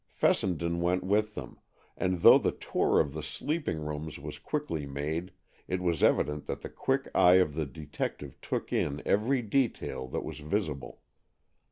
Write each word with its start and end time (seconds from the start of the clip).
Fessenden 0.09 0.81
went 0.81 1.03
with 1.03 1.35
them, 1.35 1.59
and 1.95 2.21
though 2.21 2.39
the 2.39 2.51
tour 2.51 2.99
of 2.99 3.13
the 3.13 3.21
sleeping 3.21 3.77
rooms 3.85 4.17
was 4.17 4.39
quickly 4.39 4.87
made, 4.87 5.31
it 5.67 5.79
was 5.79 6.01
evident 6.01 6.47
that 6.47 6.61
the 6.61 6.69
quick 6.69 7.07
eye 7.13 7.35
of 7.35 7.53
the 7.53 7.67
detective 7.67 8.41
took 8.41 8.73
in 8.73 9.03
every 9.05 9.43
detail 9.43 10.07
that 10.07 10.23
was 10.25 10.39
visible. 10.39 11.01